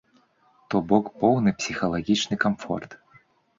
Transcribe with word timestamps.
То 0.73 0.81
бок, 0.91 1.11
поўны 1.19 1.53
псіхалагічны 1.61 2.35
камфорт. 2.47 3.01